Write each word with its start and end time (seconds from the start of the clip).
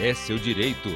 é 0.00 0.12
seu 0.12 0.38
direito. 0.38 0.90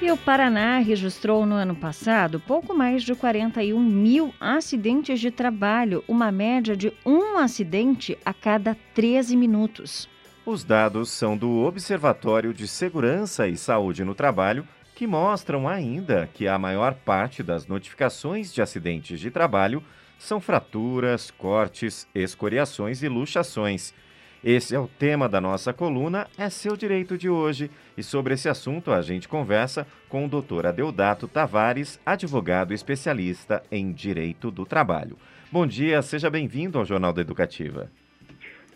E 0.00 0.10
o 0.10 0.16
Paraná 0.16 0.78
registrou 0.78 1.46
no 1.46 1.54
ano 1.54 1.74
passado 1.74 2.38
pouco 2.38 2.74
mais 2.74 3.02
de 3.02 3.14
41 3.14 3.80
mil 3.80 4.34
acidentes 4.38 5.18
de 5.18 5.30
trabalho, 5.30 6.04
uma 6.06 6.30
média 6.30 6.76
de 6.76 6.92
um 7.04 7.38
acidente 7.38 8.16
a 8.24 8.32
cada 8.34 8.76
13 8.94 9.36
minutos. 9.36 10.08
Os 10.44 10.62
dados 10.62 11.10
são 11.10 11.36
do 11.36 11.62
Observatório 11.62 12.52
de 12.52 12.68
Segurança 12.68 13.48
e 13.48 13.56
Saúde 13.56 14.04
no 14.04 14.14
Trabalho, 14.14 14.68
que 14.94 15.06
mostram 15.06 15.66
ainda 15.66 16.28
que 16.32 16.46
a 16.46 16.58
maior 16.58 16.94
parte 16.94 17.42
das 17.42 17.66
notificações 17.66 18.52
de 18.52 18.60
acidentes 18.60 19.18
de 19.18 19.30
trabalho 19.30 19.82
são 20.18 20.40
fraturas, 20.40 21.30
cortes, 21.30 22.06
escoriações 22.14 23.02
e 23.02 23.08
luxações. 23.08 23.94
Esse 24.44 24.74
é 24.74 24.78
o 24.78 24.86
tema 24.86 25.26
da 25.26 25.40
nossa 25.40 25.72
coluna 25.72 26.28
É 26.36 26.50
Seu 26.50 26.76
Direito 26.76 27.16
de 27.16 27.30
hoje. 27.30 27.70
E 27.96 28.02
sobre 28.02 28.34
esse 28.34 28.46
assunto 28.46 28.92
a 28.92 29.00
gente 29.00 29.26
conversa 29.26 29.86
com 30.06 30.26
o 30.26 30.28
doutor 30.28 30.66
Adeodato 30.66 31.26
Tavares, 31.26 31.98
advogado 32.04 32.74
especialista 32.74 33.62
em 33.72 33.90
Direito 33.90 34.50
do 34.50 34.66
Trabalho. 34.66 35.16
Bom 35.50 35.66
dia, 35.66 36.02
seja 36.02 36.28
bem-vindo 36.28 36.78
ao 36.78 36.84
Jornal 36.84 37.14
da 37.14 37.22
Educativa. 37.22 37.90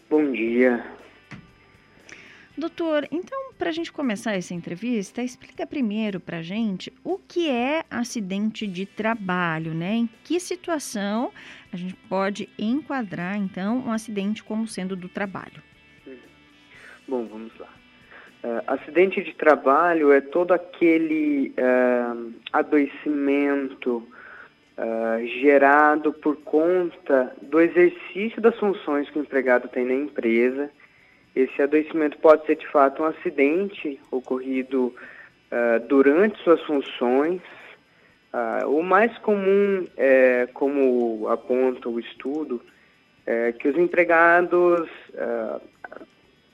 Bom 0.08 0.32
dia. 0.32 0.86
Doutor, 2.56 3.06
então, 3.12 3.47
para 3.58 3.70
a 3.70 3.72
gente 3.72 3.92
começar 3.92 4.34
essa 4.34 4.54
entrevista, 4.54 5.20
explica 5.20 5.66
primeiro 5.66 6.20
para 6.20 6.38
a 6.38 6.42
gente 6.42 6.92
o 7.02 7.18
que 7.18 7.50
é 7.50 7.84
acidente 7.90 8.66
de 8.66 8.86
trabalho, 8.86 9.74
né? 9.74 9.94
Em 9.94 10.08
que 10.22 10.38
situação 10.38 11.32
a 11.72 11.76
gente 11.76 11.94
pode 12.08 12.48
enquadrar, 12.56 13.36
então, 13.36 13.78
um 13.78 13.92
acidente 13.92 14.44
como 14.44 14.66
sendo 14.66 14.94
do 14.94 15.08
trabalho? 15.08 15.60
Bom, 17.06 17.26
vamos 17.26 17.52
lá. 17.58 17.68
Uh, 18.44 18.62
acidente 18.68 19.22
de 19.22 19.34
trabalho 19.34 20.12
é 20.12 20.20
todo 20.20 20.52
aquele 20.52 21.52
uh, 21.58 22.32
adoecimento 22.52 24.06
uh, 24.78 25.26
gerado 25.40 26.12
por 26.12 26.36
conta 26.36 27.34
do 27.42 27.60
exercício 27.60 28.40
das 28.40 28.56
funções 28.56 29.10
que 29.10 29.18
o 29.18 29.22
empregado 29.22 29.66
tem 29.66 29.84
na 29.84 29.94
empresa 29.94 30.70
esse 31.42 31.62
adoecimento 31.62 32.18
pode 32.18 32.44
ser 32.46 32.56
de 32.56 32.66
fato 32.68 33.02
um 33.02 33.06
acidente 33.06 34.00
ocorrido 34.10 34.86
uh, 35.52 35.86
durante 35.86 36.42
suas 36.42 36.60
funções. 36.62 37.40
Uh, 38.32 38.68
o 38.68 38.82
mais 38.82 39.16
comum, 39.18 39.86
é, 39.96 40.46
como 40.52 41.28
aponta 41.28 41.88
o 41.88 41.98
estudo, 41.98 42.60
é 43.24 43.52
que 43.52 43.68
os 43.68 43.76
empregados 43.76 44.88
uh, 45.14 45.60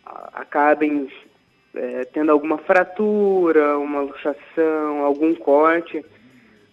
acabem 0.04 1.08
é, 1.74 2.04
tendo 2.04 2.30
alguma 2.30 2.58
fratura, 2.58 3.78
uma 3.78 4.02
luxação, 4.02 5.02
algum 5.02 5.34
corte, 5.34 6.04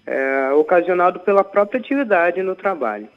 é, 0.06 0.52
ocasionado 0.52 1.20
pela 1.22 1.44
própria 1.44 1.80
atividade 1.80 2.44
no 2.44 2.56
trabalho. 2.56 3.08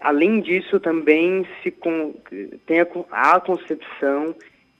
Além 0.00 0.40
disso, 0.40 0.78
também 0.78 1.46
se 1.62 1.74
tem 2.66 2.80
a, 2.80 2.86
a 3.10 3.40
concepção 3.40 4.34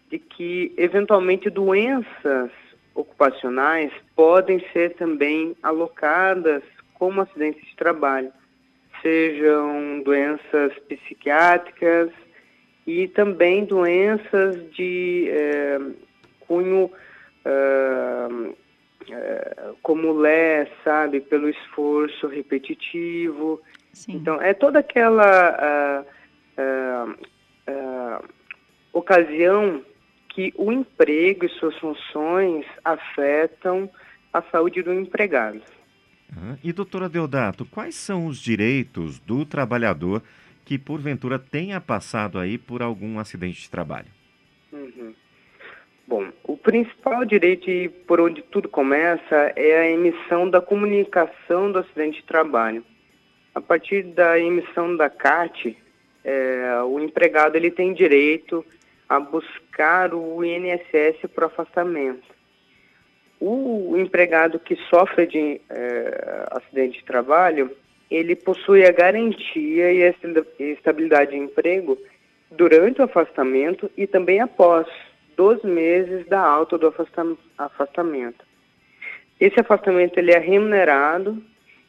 de 0.08 0.18
que, 0.18 0.72
eventualmente, 0.76 1.50
doenças 1.50 2.50
ocupacionais 2.94 3.92
podem 4.14 4.64
ser 4.72 4.94
também 4.94 5.56
alocadas 5.62 6.62
como 6.94 7.20
acidentes 7.20 7.64
de 7.64 7.76
trabalho, 7.76 8.32
sejam 9.02 10.02
doenças 10.02 10.72
psiquiátricas 10.88 12.10
e 12.86 13.06
também 13.08 13.64
doenças 13.64 14.72
de 14.72 15.28
é, 15.30 15.78
cunho 16.40 16.90
é, 17.44 18.28
como 19.82 20.12
lé, 20.12 20.68
sabe, 20.84 21.20
pelo 21.20 21.48
esforço 21.48 22.26
repetitivo 22.26 23.60
Sim. 23.98 24.14
Então, 24.14 24.40
é 24.40 24.54
toda 24.54 24.78
aquela 24.78 26.06
uh, 26.56 27.10
uh, 27.10 27.10
uh, 27.68 28.28
ocasião 28.92 29.82
que 30.28 30.54
o 30.56 30.70
emprego 30.70 31.44
e 31.44 31.48
suas 31.48 31.76
funções 31.78 32.64
afetam 32.84 33.90
a 34.32 34.40
saúde 34.40 34.82
do 34.82 34.94
empregado. 34.94 35.60
E, 36.62 36.72
doutora 36.72 37.08
Deodato, 37.08 37.64
quais 37.64 37.96
são 37.96 38.26
os 38.26 38.38
direitos 38.38 39.18
do 39.18 39.44
trabalhador 39.44 40.22
que, 40.64 40.78
porventura, 40.78 41.36
tenha 41.36 41.80
passado 41.80 42.38
aí 42.38 42.56
por 42.56 42.82
algum 42.82 43.18
acidente 43.18 43.62
de 43.62 43.70
trabalho? 43.70 44.08
Uhum. 44.72 45.12
Bom, 46.06 46.28
o 46.44 46.56
principal 46.56 47.24
direito 47.24 47.68
e 47.68 47.88
por 47.88 48.20
onde 48.20 48.42
tudo 48.42 48.68
começa 48.68 49.52
é 49.56 49.80
a 49.80 49.90
emissão 49.90 50.48
da 50.48 50.60
comunicação 50.60 51.72
do 51.72 51.80
acidente 51.80 52.20
de 52.20 52.26
trabalho. 52.26 52.84
A 53.58 53.60
partir 53.60 54.04
da 54.04 54.38
emissão 54.38 54.96
da 54.96 55.10
CAT, 55.10 55.76
é, 56.22 56.80
o 56.84 57.00
empregado 57.00 57.56
ele 57.56 57.72
tem 57.72 57.92
direito 57.92 58.64
a 59.08 59.18
buscar 59.18 60.14
o 60.14 60.44
INSS 60.44 61.28
para 61.34 61.46
afastamento. 61.46 62.22
O 63.40 63.96
empregado 63.96 64.60
que 64.60 64.76
sofre 64.88 65.26
de 65.26 65.60
é, 65.68 66.46
acidente 66.52 67.00
de 67.00 67.04
trabalho, 67.04 67.76
ele 68.08 68.36
possui 68.36 68.86
a 68.86 68.92
garantia 68.92 69.92
e 69.92 70.04
a 70.04 70.14
estabilidade 70.60 71.32
de 71.32 71.38
emprego 71.38 71.98
durante 72.52 73.00
o 73.00 73.04
afastamento 73.06 73.90
e 73.96 74.06
também 74.06 74.38
após 74.38 74.86
12 75.36 75.66
meses 75.66 76.24
da 76.28 76.40
alta 76.40 76.78
do 76.78 76.94
afastamento. 77.58 78.46
Esse 79.40 79.58
afastamento 79.58 80.16
ele 80.16 80.30
é 80.30 80.38
remunerado 80.38 81.42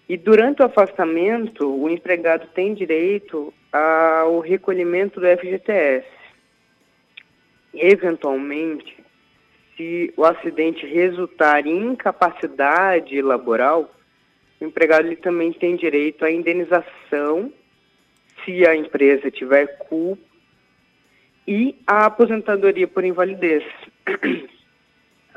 e 0.10 0.18
durante 0.18 0.64
o 0.64 0.66
afastamento, 0.66 1.72
o 1.72 1.88
empregado 1.88 2.48
tem 2.48 2.74
direito 2.74 3.54
ao 3.72 4.40
recolhimento 4.40 5.20
do 5.20 5.28
FGTS. 5.28 6.08
Eventualmente, 7.72 8.98
se 9.78 10.12
o 10.18 10.26
acidente 10.26 10.84
resultar 10.88 11.68
em 11.68 11.92
incapacidade 11.92 13.22
laboral, 13.22 13.94
o 14.60 14.66
empregado 14.66 15.06
ele 15.06 15.16
também 15.16 15.54
tem 15.54 15.76
direito 15.76 16.26
à 16.26 16.32
indenização 16.32 17.54
se 18.44 18.68
a 18.68 18.76
empresa 18.76 19.30
tiver 19.30 19.78
culpa 19.78 20.24
e 21.48 21.76
à 21.86 22.08
aposentadoria 22.08 22.88
por 22.88 23.06
invalidez. 23.06 23.64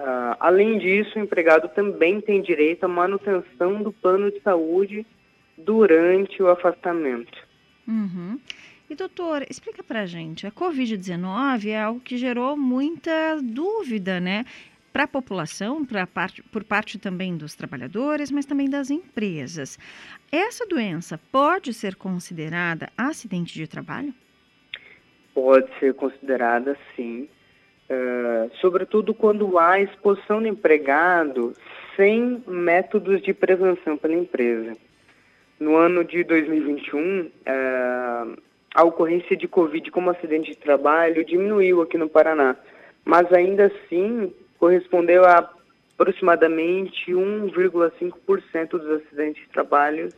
Uh, 0.03 0.35
além 0.41 0.79
disso, 0.79 1.17
o 1.17 1.23
empregado 1.23 1.69
também 1.69 2.21
tem 2.21 2.43
direito 2.43 2.83
à 2.83 2.89
manutenção 2.89 3.85
do 3.85 3.93
plano 3.93 4.33
de 4.33 4.41
saúde 4.41 5.07
durante 5.57 6.43
o 6.43 6.49
afastamento. 6.49 7.39
Uhum. 7.87 8.41
E 8.91 8.97
doutor, 8.97 9.47
explica 9.49 9.81
pra 9.85 10.05
gente, 10.05 10.45
a 10.45 10.51
Covid-19 10.51 11.69
é 11.69 11.81
algo 11.81 12.01
que 12.01 12.17
gerou 12.17 12.57
muita 12.57 13.39
dúvida, 13.41 14.19
né? 14.19 14.45
Para 14.93 15.05
a 15.05 15.09
população, 15.09 15.85
pra 15.85 16.05
parte, 16.05 16.43
por 16.43 16.65
parte 16.65 16.99
também 16.99 17.37
dos 17.37 17.55
trabalhadores, 17.55 18.33
mas 18.33 18.45
também 18.45 18.69
das 18.69 18.91
empresas. 18.91 19.79
Essa 20.33 20.67
doença 20.67 21.17
pode 21.31 21.73
ser 21.73 21.95
considerada 21.95 22.91
acidente 22.99 23.55
de 23.55 23.69
trabalho? 23.69 24.13
Pode 25.33 25.71
ser 25.79 25.95
considerada, 25.95 26.77
sim. 26.97 27.29
Uh, 27.93 28.51
sobretudo 28.59 29.13
quando 29.13 29.59
há 29.59 29.79
exposição 29.79 30.41
do 30.41 30.49
empregado 30.49 31.55
sem 31.95 32.43
métodos 32.47 33.21
de 33.21 33.35
prevenção 33.35 33.99
pela 33.99 34.15
empresa. 34.15 34.75
No 35.61 35.77
ano 35.77 36.03
de 36.03 36.25
2021, 36.25 37.21
uh, 37.21 37.31
eh, 37.45 38.37
a 38.75 38.83
ocorrência 38.83 39.37
de 39.37 39.47
Covid 39.47 39.91
como 39.91 40.09
acidente 40.09 40.53
de 40.53 40.57
trabalho 40.57 41.23
diminuiu 41.23 41.83
aqui 41.83 41.99
no 41.99 42.09
Paraná, 42.09 42.57
mas 43.05 43.31
ainda 43.31 43.67
assim 43.67 44.33
correspondeu 44.59 45.27
a 45.27 45.51
aproximadamente 45.95 47.13
1,5% 47.13 48.71
dos 48.71 49.03
acidentes 49.03 49.43
de 49.43 49.49
trabalho 49.51 50.09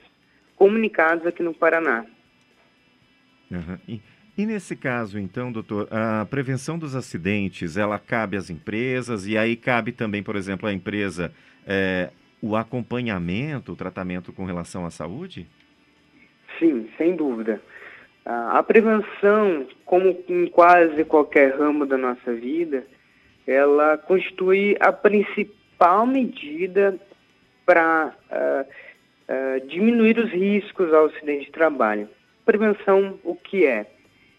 comunicados 0.55 1.27
aqui 1.27 1.43
no 1.43 1.53
Paraná. 1.53 2.06
Uhum. 3.50 3.79
E 3.88 4.00
e 4.36 4.46
nesse 4.46 4.75
caso, 4.75 5.19
então, 5.19 5.52
doutor, 5.52 5.88
a 5.90 6.25
prevenção 6.25 6.78
dos 6.78 6.96
acidentes, 6.96 7.76
ela 7.76 7.98
cabe 7.98 8.36
às 8.36 8.50
empresas 8.50 9.26
e 9.26 9.38
aí 9.38 9.56
cabe 9.56 9.92
também, 9.92 10.22
por 10.22 10.36
exemplo, 10.36 10.69
à 10.69 10.72
empresa 10.72 11.32
é, 11.66 12.10
o 12.42 12.56
acompanhamento, 12.56 13.72
o 13.72 13.76
tratamento 13.76 14.32
com 14.32 14.44
relação 14.44 14.84
à 14.84 14.90
saúde? 14.90 15.46
Sim, 16.58 16.88
sem 16.98 17.16
dúvida. 17.16 17.60
A 18.26 18.62
prevenção, 18.62 19.66
como 19.84 20.22
em 20.28 20.46
quase 20.46 21.04
qualquer 21.04 21.58
ramo 21.58 21.86
da 21.86 21.96
nossa 21.96 22.32
vida, 22.32 22.86
ela 23.46 23.98
constitui 23.98 24.76
a 24.81 24.92
principal 24.92 26.06
medida 26.06 26.98
para 27.66 28.14
uh, 28.31 28.70
uh, 29.32 29.66
diminuir 29.66 30.19
os 30.19 30.31
riscos 30.31 30.92
ao 30.92 31.06
acidente 31.06 31.46
de 31.46 31.52
trabalho. 31.52 32.08
Prevenção, 32.44 33.19
o 33.22 33.34
que 33.34 33.66
é? 33.66 33.86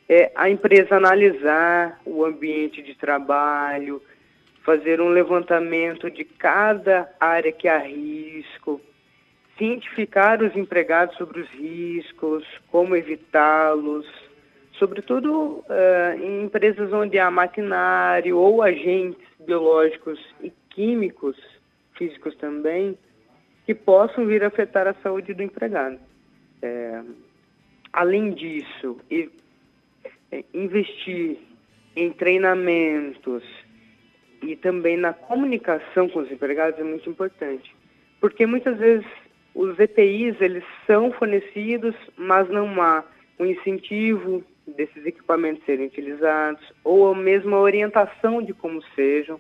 É 0.08 0.32
a 0.36 0.50
empresa 0.50 0.96
analisar 0.96 2.00
o 2.06 2.24
ambiente 2.26 2.82
de 2.82 2.96
trabalho, 2.96 4.02
fazer 4.64 5.02
um 5.02 5.10
levantamento 5.10 6.10
de 6.10 6.24
cada 6.24 7.10
área 7.20 7.52
que 7.52 7.68
há 7.68 7.80
risco, 7.80 8.82
cientificar 9.58 10.42
os 10.44 10.56
empregados 10.56 11.16
sobre 11.18 11.42
os 11.42 11.50
riscos, 11.50 12.44
como 12.70 12.96
evitá-los, 12.96 14.06
sobretudo 14.74 15.64
uh, 15.70 16.20
em 16.22 16.44
empresas 16.44 16.92
onde 16.92 17.18
há 17.18 17.32
maquinário 17.32 18.38
ou 18.38 18.62
agentes 18.62 19.22
biológicos 19.46 20.20
e 20.42 20.52
químicos, 20.70 21.38
físicos 21.94 22.36
também, 22.36 22.98
que 23.66 23.74
possam 23.74 24.26
vir 24.26 24.44
a 24.44 24.48
afetar 24.48 24.88
a 24.88 24.94
saúde 24.96 25.34
do 25.34 25.42
empregado. 25.42 25.98
É, 26.62 27.02
além 27.94 28.32
disso, 28.32 29.00
e, 29.10 29.30
investir 30.54 31.38
em 31.96 32.12
treinamentos 32.12 33.44
e 34.42 34.56
também 34.56 34.98
na 34.98 35.14
comunicação 35.14 36.10
com 36.10 36.20
os 36.20 36.32
empregados 36.32 36.80
é 36.80 36.84
muito 36.84 37.10
importante, 37.10 37.76
porque 38.20 38.46
muitas 38.46 38.78
vezes 38.78 39.06
os 39.54 39.80
EPIs 39.80 40.40
eles 40.42 40.64
são 40.86 41.12
fornecidos, 41.14 41.96
mas 42.18 42.50
não 42.50 42.82
há 42.82 43.04
um 43.40 43.46
incentivo 43.46 44.44
desses 44.68 45.06
equipamentos 45.06 45.64
serem 45.66 45.88
utilizados 45.88 46.74
ou 46.84 47.12
a 47.12 47.16
mesma 47.16 47.58
orientação 47.60 48.42
de 48.42 48.54
como 48.54 48.82
sejam. 48.96 49.40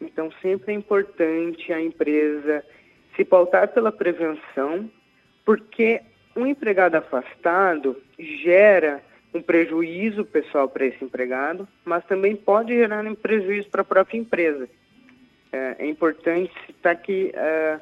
Então 0.00 0.30
sempre 0.42 0.72
é 0.72 0.76
importante 0.76 1.72
a 1.72 1.80
empresa 1.80 2.64
se 3.16 3.24
pautar 3.24 3.68
pela 3.68 3.90
prevenção, 3.90 4.90
porque 5.44 6.02
um 6.36 6.46
empregado 6.46 6.96
afastado 6.96 7.96
gera 8.18 9.02
um 9.38 9.42
prejuízo 9.42 10.24
pessoal 10.24 10.68
para 10.68 10.86
esse 10.86 11.04
empregado, 11.04 11.66
mas 11.84 12.04
também 12.04 12.36
pode 12.36 12.74
gerar 12.74 13.04
um 13.06 13.14
prejuízo 13.14 13.68
para 13.70 13.82
a 13.82 13.84
própria 13.84 14.18
empresa. 14.18 14.68
É, 15.52 15.76
é 15.78 15.86
importante 15.86 16.52
citar 16.66 16.96
que 16.96 17.32
uh, 17.34 17.80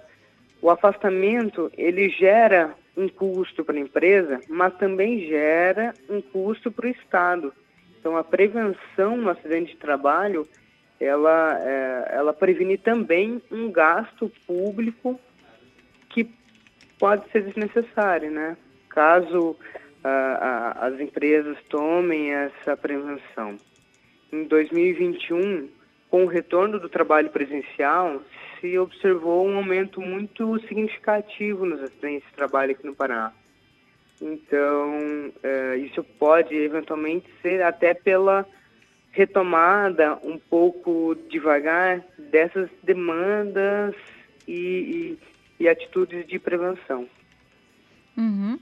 o 0.63 0.71
afastamento 0.71 1.71
ele 1.77 2.09
gera 2.11 2.75
um 2.97 3.09
custo 3.09 3.65
para 3.65 3.77
a 3.77 3.81
empresa, 3.81 4.41
mas 4.49 4.75
também 4.77 5.27
gera 5.27 5.93
um 6.09 6.21
custo 6.21 6.71
para 6.71 6.87
o 6.87 6.91
Estado. 6.91 7.53
Então, 7.99 8.17
a 8.17 8.25
prevenção 8.25 9.17
no 9.17 9.29
acidente 9.29 9.73
de 9.73 9.79
trabalho, 9.79 10.47
ela, 10.99 11.59
é, 11.61 12.17
ela 12.17 12.33
previne 12.33 12.79
também 12.79 13.43
um 13.51 13.71
gasto 13.71 14.31
público 14.47 15.21
que 16.09 16.31
pode 16.99 17.29
ser 17.31 17.43
desnecessário, 17.43 18.31
né? 18.31 18.57
Caso 18.89 19.57
as 20.77 21.01
empresas 21.01 21.57
tomem 21.69 22.33
essa 22.33 22.77
prevenção. 22.77 23.57
Em 24.33 24.45
2021, 24.45 25.69
com 26.11 26.25
o 26.25 26.29
retorno 26.29 26.79
do 26.79 26.89
trabalho 26.89 27.31
presencial, 27.31 28.23
se 28.61 28.79
observou 28.79 29.47
um 29.47 29.57
aumento 29.57 30.01
muito 30.01 30.59
significativo 30.67 31.65
nos 31.65 31.83
acidentes 31.83 32.29
de 32.29 32.35
trabalho 32.35 32.73
aqui 32.73 32.87
no 32.87 32.95
Paraná. 32.95 33.33
Então, 34.21 35.33
é, 35.43 35.77
isso 35.77 36.03
pode 36.19 36.55
eventualmente 36.55 37.29
ser 37.43 37.63
até 37.63 37.93
pela 37.93 38.47
retomada 39.13 40.19
um 40.23 40.39
pouco 40.39 41.17
devagar 41.31 42.05
dessas 42.19 42.69
demandas 42.83 43.95
e, 44.47 45.19
e, 45.59 45.65
e 45.65 45.69
atitudes 45.69 46.27
de 46.27 46.39
prevenção. 46.39 47.09
Uhum. 48.17 48.59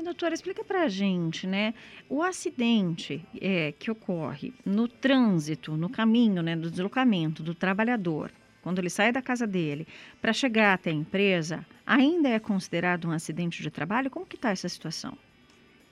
E, 0.00 0.02
doutora, 0.02 0.32
explica 0.32 0.64
para 0.64 0.84
a 0.84 0.88
gente, 0.88 1.46
né? 1.46 1.74
O 2.08 2.22
acidente 2.22 3.22
é, 3.38 3.70
que 3.78 3.90
ocorre 3.90 4.54
no 4.64 4.88
trânsito, 4.88 5.76
no 5.76 5.90
caminho, 5.90 6.42
né, 6.42 6.56
do 6.56 6.70
deslocamento 6.70 7.42
do 7.42 7.54
trabalhador, 7.54 8.30
quando 8.62 8.78
ele 8.78 8.88
sai 8.88 9.12
da 9.12 9.20
casa 9.20 9.46
dele 9.46 9.86
para 10.18 10.32
chegar 10.32 10.72
até 10.72 10.88
a 10.88 10.94
empresa, 10.94 11.66
ainda 11.86 12.30
é 12.30 12.38
considerado 12.38 13.08
um 13.08 13.10
acidente 13.10 13.62
de 13.62 13.70
trabalho? 13.70 14.10
Como 14.10 14.24
que 14.24 14.36
está 14.36 14.50
essa 14.50 14.70
situação? 14.70 15.18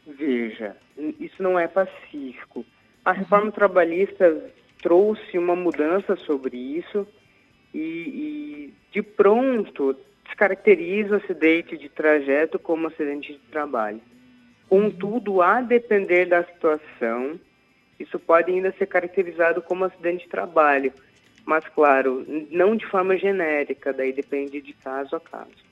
Veja, 0.07 0.75
isso 1.21 1.43
não 1.43 1.59
é 1.59 1.69
pacífico. 1.69 2.65
A 3.05 3.11
uhum. 3.11 3.17
reforma 3.19 3.53
trabalhista 3.53 4.51
trouxe 4.83 5.37
uma 5.37 5.55
mudança 5.55 6.17
sobre 6.17 6.57
isso 6.57 7.07
e, 7.75 7.79
e 7.79 8.75
de 8.91 9.03
pronto 9.03 9.95
descaracteriza 10.39 11.15
o 11.15 11.17
acidente 11.17 11.77
de 11.77 11.89
trajeto 11.89 12.59
como 12.61 12.87
acidente 12.87 13.33
de 13.33 13.39
trabalho. 13.51 14.01
Contudo, 14.69 15.43
a 15.43 15.61
depender 15.61 16.27
da 16.27 16.45
situação, 16.45 17.41
isso 17.99 18.19
pode 18.21 18.53
ainda 18.53 18.73
ser 18.79 18.87
caracterizado 18.87 19.61
como 19.61 19.85
acidente 19.85 20.25
de 20.25 20.31
trabalho, 20.31 20.93
mas, 21.45 21.67
claro, 21.69 22.25
não 22.51 22.77
de 22.77 22.87
forma 22.87 23.19
genérica, 23.19 23.93
daí 23.93 24.13
depende 24.13 24.61
de 24.61 24.73
caso 24.75 25.17
a 25.17 25.21
caso. 25.21 25.67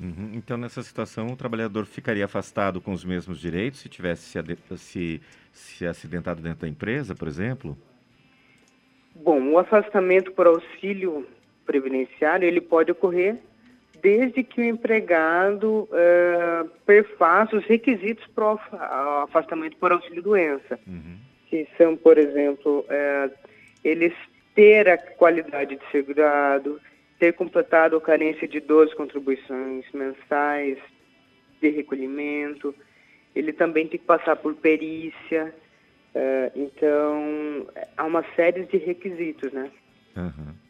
Uhum. 0.00 0.30
Então, 0.32 0.56
nessa 0.56 0.82
situação, 0.82 1.26
o 1.26 1.36
trabalhador 1.36 1.84
ficaria 1.84 2.24
afastado 2.24 2.80
com 2.80 2.92
os 2.92 3.04
mesmos 3.04 3.38
direitos 3.38 3.80
se 3.80 3.88
tivesse 3.88 4.22
se, 4.22 4.76
se, 4.76 5.20
se 5.52 5.86
acidentado 5.86 6.40
dentro 6.40 6.60
da 6.60 6.68
empresa, 6.68 7.14
por 7.14 7.28
exemplo? 7.28 7.76
Bom, 9.14 9.50
o 9.50 9.58
afastamento 9.58 10.32
por 10.32 10.46
auxílio 10.46 11.26
previdenciário, 11.64 12.46
ele 12.46 12.60
pode 12.60 12.92
ocorrer 12.92 13.38
desde 14.02 14.42
que 14.42 14.60
o 14.60 14.64
empregado 14.64 15.88
uh, 15.90 16.68
perfaça 16.84 17.56
os 17.56 17.64
requisitos 17.64 18.26
para 18.34 18.54
o 18.54 18.58
afastamento 19.22 19.76
por 19.76 19.92
auxílio-doença, 19.92 20.78
uhum. 20.86 21.16
que 21.48 21.68
são, 21.78 21.96
por 21.96 22.18
exemplo, 22.18 22.80
uh, 22.80 23.32
eles 23.84 24.12
ter 24.54 24.88
a 24.88 24.98
qualidade 24.98 25.76
de 25.76 25.90
segurado, 25.90 26.80
ter 27.18 27.32
completado 27.32 27.96
a 27.96 28.00
carência 28.00 28.46
de 28.48 28.58
12 28.60 28.94
contribuições 28.96 29.84
mensais 29.94 30.78
de 31.60 31.68
recolhimento, 31.70 32.74
ele 33.34 33.52
também 33.52 33.86
tem 33.86 34.00
que 34.00 34.04
passar 34.04 34.34
por 34.34 34.54
perícia, 34.56 35.54
uh, 36.14 36.52
então 36.56 37.68
há 37.96 38.04
uma 38.04 38.24
série 38.34 38.64
de 38.64 38.78
requisitos, 38.78 39.52
né? 39.52 39.70
Uhum. 40.16 40.61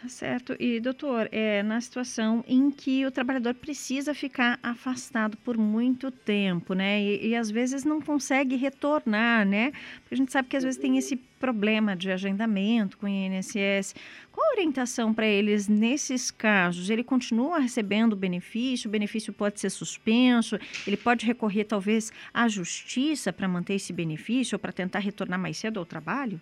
Tá 0.00 0.08
certo. 0.08 0.54
E, 0.60 0.78
doutor, 0.78 1.28
é, 1.32 1.60
na 1.64 1.80
situação 1.80 2.44
em 2.46 2.70
que 2.70 3.04
o 3.04 3.10
trabalhador 3.10 3.52
precisa 3.52 4.14
ficar 4.14 4.56
afastado 4.62 5.36
por 5.38 5.58
muito 5.58 6.12
tempo, 6.12 6.72
né? 6.72 7.02
E, 7.02 7.30
e, 7.30 7.34
às 7.34 7.50
vezes 7.50 7.84
não 7.84 8.00
consegue 8.00 8.54
retornar, 8.54 9.44
né? 9.44 9.72
Porque 10.02 10.14
a 10.14 10.16
gente 10.16 10.30
sabe 10.30 10.48
que 10.48 10.56
às 10.56 10.62
vezes 10.62 10.80
tem 10.80 10.96
esse 10.96 11.16
problema 11.16 11.96
de 11.96 12.12
agendamento 12.12 12.96
com 12.96 13.06
o 13.06 13.08
INSS. 13.08 13.92
Qual 14.30 14.46
a 14.46 14.52
orientação 14.52 15.12
para 15.12 15.26
eles 15.26 15.66
nesses 15.66 16.30
casos? 16.30 16.90
Ele 16.90 17.02
continua 17.02 17.58
recebendo 17.58 18.12
o 18.12 18.16
benefício? 18.16 18.86
O 18.86 18.92
benefício 18.92 19.32
pode 19.32 19.58
ser 19.58 19.70
suspenso? 19.70 20.60
Ele 20.86 20.96
pode 20.96 21.26
recorrer, 21.26 21.64
talvez, 21.64 22.12
à 22.32 22.46
justiça 22.46 23.32
para 23.32 23.48
manter 23.48 23.74
esse 23.74 23.92
benefício 23.92 24.54
ou 24.54 24.60
para 24.60 24.70
tentar 24.70 25.00
retornar 25.00 25.40
mais 25.40 25.56
cedo 25.56 25.80
ao 25.80 25.84
trabalho? 25.84 26.40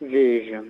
Veja, 0.00 0.64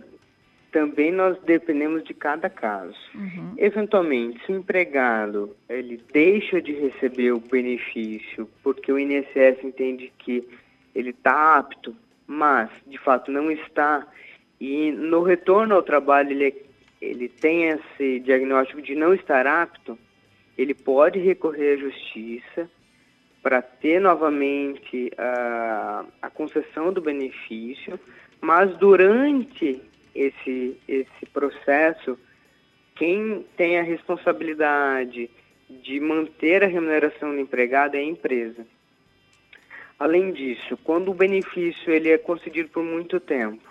também 0.71 1.13
nós 1.13 1.39
dependemos 1.43 2.05
de 2.05 2.15
cada 2.15 2.49
caso. 2.51 2.97
Uhum. 3.15 3.55
Eventualmente, 3.57 4.45
se 4.45 4.53
o 4.53 4.57
empregado 4.57 5.57
ele 5.69 6.03
deixa 6.13 6.61
de 6.61 6.73
receber 6.73 7.33
o 7.33 7.41
benefício 7.41 8.49
porque 8.63 8.93
o 8.93 8.99
INSS 8.99 9.65
entende 9.65 10.13
que 10.19 10.47
ele 10.95 11.11
está 11.11 11.57
apto, 11.57 11.95
mas 12.27 12.71
de 12.87 12.99
fato 12.99 13.31
não 13.31 13.51
está, 13.51 14.07
e 14.61 14.91
no 14.91 15.23
retorno 15.23 15.75
ao 15.75 15.83
trabalho 15.83 16.33
ele, 16.33 16.55
ele 17.01 17.29
tem 17.29 17.69
esse 17.69 18.21
diagnóstico 18.21 18.83
de 18.83 18.95
não 18.95 19.15
estar 19.15 19.47
apto, 19.47 19.99
ele 20.57 20.75
pode 20.75 21.19
recorrer 21.19 21.75
à 21.75 21.77
justiça 21.77 22.71
para 23.43 23.63
ter 23.63 24.01
novamente 24.01 25.11
a, 25.17 26.05
a 26.21 26.29
concessão 26.29 26.93
do 26.93 27.01
benefício, 27.01 27.99
mas 28.41 28.77
durante 28.77 29.81
esse, 30.19 30.77
esse 30.89 31.27
processo, 31.33 32.19
quem 32.97 33.47
tem 33.57 33.79
a 33.79 33.83
responsabilidade 33.83 35.31
de 35.71 36.01
manter 36.01 36.65
a 36.65 36.67
remuneração 36.67 37.33
do 37.33 37.41
empregado 37.41 37.95
é 37.95 38.01
a 38.01 38.05
empresa. 38.05 38.67
Além 39.99 40.33
disso, 40.33 40.77
quando 40.79 41.11
o 41.11 41.15
benefício 41.15 41.93
ele 41.93 42.11
é 42.11 42.19
concedido 42.19 42.69
por 42.71 42.83
muito 42.83 43.21
tempo, 43.21 43.63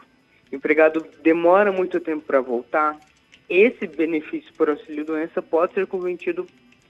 o 0.52 0.56
empregado 0.56 1.06
demora 1.22 1.72
muito 1.72 2.00
tempo 2.00 2.24
para 2.26 2.40
voltar, 2.40 2.98
esse 3.50 3.88
benefício 3.88 4.54
por 4.54 4.70
auxílio-doença 4.70 5.42
pode 5.42 5.74
ser 5.74 5.88
convertido 5.88 6.46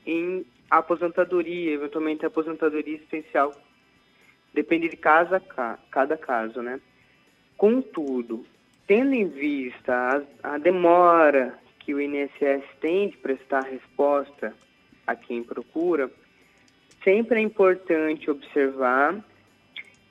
em 0.05 0.45
aposentadoria, 0.69 1.73
eventualmente 1.73 2.25
aposentadoria 2.25 2.95
especial. 2.95 3.53
Depende 4.53 4.89
de 4.89 4.97
casa 4.97 5.39
cada 5.91 6.17
caso, 6.17 6.61
né? 6.61 6.79
Contudo, 7.55 8.45
tendo 8.87 9.13
em 9.13 9.27
vista 9.27 10.25
a, 10.41 10.55
a 10.55 10.57
demora 10.57 11.59
que 11.79 11.93
o 11.93 12.01
INSS 12.01 12.63
tem 12.79 13.09
de 13.09 13.17
prestar 13.17 13.61
resposta 13.61 14.53
a 15.05 15.15
quem 15.15 15.43
procura, 15.43 16.09
sempre 17.03 17.39
é 17.39 17.43
importante 17.43 18.31
observar 18.31 19.23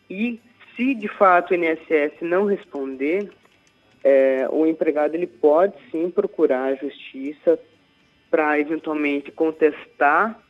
e 0.09 0.41
se 0.75 0.95
de 0.95 1.09
fato 1.09 1.51
o 1.51 1.55
INSS 1.55 2.21
não 2.21 2.45
responder, 2.45 3.31
é, 4.05 4.47
o 4.51 4.67
empregado 4.67 5.15
ele 5.15 5.27
pode 5.27 5.75
sim 5.91 6.11
procurar 6.11 6.65
a 6.65 6.75
justiça 6.75 7.59
para 8.31 8.61
eventualmente 8.61 9.33
contestar 9.33 10.41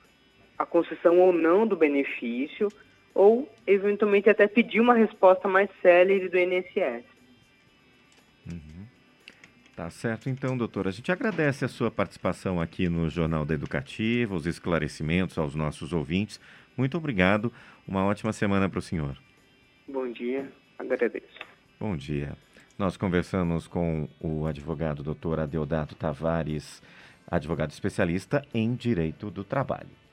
a 0.59 0.67
concessão 0.67 1.21
ou 1.21 1.33
não 1.33 1.67
do 1.67 1.77
benefício 1.77 2.69
ou 3.15 3.49
eventualmente 3.67 4.29
até 4.29 4.47
pedir 4.47 4.81
uma 4.81 4.95
resposta 4.95 5.49
mais 5.49 5.71
célere 5.81 6.29
do 6.29 6.39
INSS. 6.39 7.16
Tá 9.77 9.91
certo 9.91 10.31
então, 10.31 10.57
doutor. 10.57 10.89
A 10.89 10.91
gente 10.91 11.13
agradece 11.13 11.63
a 11.63 11.69
sua 11.69 11.91
participação 11.91 12.59
aqui 12.59 12.89
no 12.89 13.11
Jornal 13.11 13.45
da 13.45 13.53
Educativa, 13.53 14.35
os 14.35 14.47
esclarecimentos 14.47 15.37
aos 15.37 15.55
nossos 15.55 15.93
ouvintes. 15.93 16.41
Muito 16.75 16.97
obrigado. 16.97 17.53
Uma 17.87 18.03
ótima 18.03 18.33
semana 18.33 18.71
para 18.71 18.79
o 18.79 18.83
senhor. 18.83 19.19
Bom 19.87 20.11
dia, 20.11 20.51
agradeço. 20.79 21.27
Bom 21.79 21.95
dia. 21.95 22.33
Nós 22.79 22.97
conversamos 22.97 23.69
com 23.69 24.09
o 24.19 24.47
advogado 24.47 25.03
doutor 25.03 25.41
Adeodato 25.41 25.95
Tavares, 25.95 26.83
advogado 27.31 27.71
especialista 27.71 28.43
em 28.55 28.75
direito 28.75 29.31
do 29.31 29.45
trabalho. 29.45 30.06